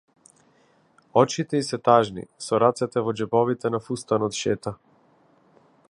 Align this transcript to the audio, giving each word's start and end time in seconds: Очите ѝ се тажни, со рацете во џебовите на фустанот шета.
Очите 1.23 1.59
ѝ 1.59 1.61
се 1.67 1.79
тажни, 1.89 2.25
со 2.47 2.61
рацете 2.65 3.05
во 3.09 3.15
џебовите 3.21 3.73
на 3.77 3.83
фустанот 3.89 4.41
шета. 4.41 4.75